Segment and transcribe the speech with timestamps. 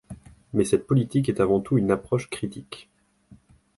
[0.53, 2.89] Mais cette politique est avant tout une approche critique.